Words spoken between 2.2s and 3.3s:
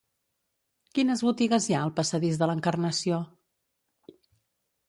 de l'Encarnació?